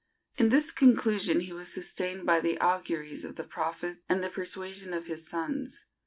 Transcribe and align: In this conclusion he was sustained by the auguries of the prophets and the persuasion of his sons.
In 0.35 0.49
this 0.49 0.71
conclusion 0.71 1.41
he 1.41 1.53
was 1.53 1.71
sustained 1.71 2.25
by 2.25 2.39
the 2.39 2.59
auguries 2.59 3.23
of 3.23 3.35
the 3.35 3.43
prophets 3.43 4.03
and 4.09 4.23
the 4.23 4.29
persuasion 4.29 4.93
of 4.95 5.05
his 5.05 5.27
sons. 5.29 5.85